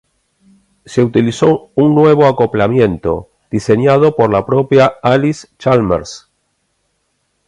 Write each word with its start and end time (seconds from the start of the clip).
Se 0.83 1.03
utilizó 1.03 1.69
un 1.75 1.93
nuevo 1.93 2.25
acoplamiento, 2.25 3.29
diseñado 3.51 4.15
por 4.15 4.31
la 4.33 4.47
propia 4.47 4.93
Allis-Chalmers. 5.03 6.27